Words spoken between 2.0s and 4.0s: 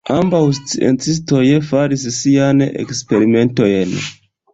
siajn eksperimentojn.